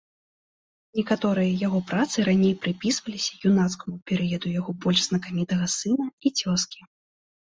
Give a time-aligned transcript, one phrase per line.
[0.99, 6.79] Некаторыя яго працы раней прыпісваліся юнацкаму перыяду яго больш знакамітага сына і цёзкі.